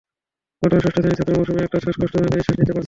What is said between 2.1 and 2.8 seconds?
নিশ্বাস নিতে পারছিল না।